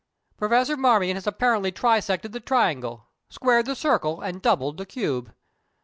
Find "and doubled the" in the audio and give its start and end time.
4.19-4.85